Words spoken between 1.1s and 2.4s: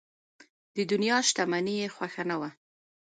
شتمني یې خوښه نه